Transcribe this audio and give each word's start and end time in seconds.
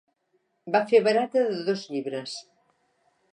Va 0.75 0.79
fer 0.91 1.01
barata 1.07 1.43
de 1.51 1.59
dos 1.67 1.85
llibres. 1.93 2.35